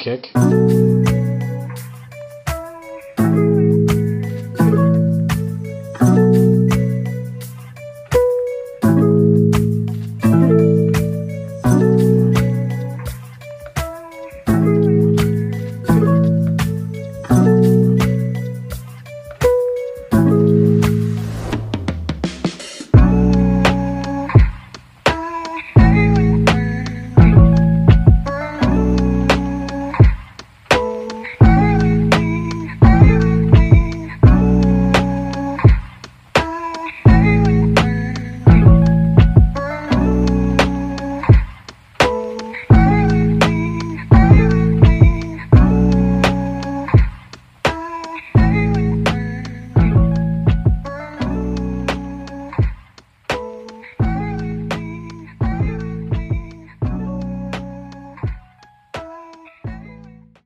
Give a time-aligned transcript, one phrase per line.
[0.00, 0.30] kick.